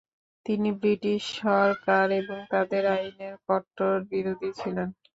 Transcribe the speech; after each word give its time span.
তিনি 0.45 0.69
ব্রিটিশ 0.79 1.21
সরকার 1.39 2.05
এবং 2.21 2.37
তাদের 2.53 2.83
আইনের 2.95 3.33
কট্টর 3.47 3.93
বিরোধী 4.11 4.49
ছিলেন। 4.59 4.87